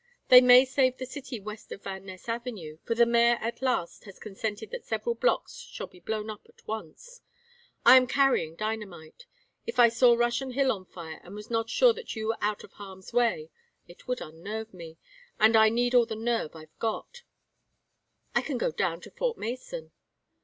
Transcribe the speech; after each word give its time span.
They 0.29 0.41
may 0.41 0.65
save 0.65 0.97
the 0.97 1.05
city 1.05 1.39
west 1.39 1.71
of 1.71 1.83
Van 1.83 2.05
Ness 2.07 2.27
Avenue, 2.27 2.79
for 2.83 2.95
the 2.95 3.05
mayor 3.05 3.35
at 3.39 3.61
last 3.61 4.05
has 4.05 4.17
consented 4.17 4.71
that 4.71 4.83
several 4.83 5.13
blocks 5.13 5.57
shall 5.59 5.85
be 5.85 5.99
blown 5.99 6.27
up 6.27 6.47
at 6.49 6.65
once. 6.67 7.21
I 7.85 7.97
am 7.97 8.07
carrying 8.07 8.55
dynamite. 8.55 9.27
If 9.67 9.77
I 9.77 9.89
saw 9.89 10.15
Russian 10.15 10.53
Hill 10.53 10.71
on 10.71 10.85
fire 10.85 11.21
and 11.23 11.35
was 11.35 11.51
not 11.51 11.69
sure 11.69 11.93
that 11.93 12.15
you 12.15 12.29
were 12.29 12.37
out 12.41 12.63
of 12.63 12.71
harm's 12.73 13.13
way, 13.13 13.51
it 13.87 14.07
would 14.07 14.21
unnerve 14.21 14.73
me, 14.73 14.97
and 15.39 15.55
I 15.55 15.69
need 15.69 15.93
all 15.93 16.07
the 16.07 16.15
nerve 16.15 16.55
I've 16.55 16.75
got." 16.79 17.21
"I 18.33 18.41
can 18.41 18.57
go 18.57 18.71
down 18.71 19.01
to 19.01 19.11
Fort 19.11 19.37
Mason." 19.37 19.91